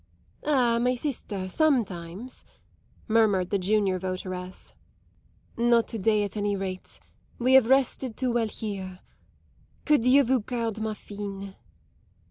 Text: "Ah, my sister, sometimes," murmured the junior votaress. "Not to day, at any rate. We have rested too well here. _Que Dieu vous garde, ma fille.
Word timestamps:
"Ah, 0.43 0.79
my 0.81 0.95
sister, 0.95 1.47
sometimes," 1.47 2.43
murmured 3.07 3.51
the 3.51 3.59
junior 3.59 3.99
votaress. 3.99 4.73
"Not 5.57 5.87
to 5.89 5.99
day, 5.99 6.23
at 6.23 6.35
any 6.35 6.55
rate. 6.55 6.99
We 7.37 7.53
have 7.53 7.67
rested 7.69 8.17
too 8.17 8.31
well 8.33 8.47
here. 8.47 9.01
_Que 9.85 10.01
Dieu 10.01 10.23
vous 10.23 10.39
garde, 10.39 10.79
ma 10.81 10.95
fille. 10.95 11.53